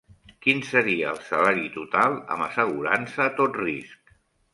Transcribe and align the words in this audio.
Quin 0.43 0.61
seria 0.69 1.09
el 1.15 1.19
salari 1.25 1.67
total, 1.75 2.15
amb 2.37 2.45
assegurança 2.47 3.23
a 3.27 3.35
tot 3.41 3.61
risc? 3.63 4.17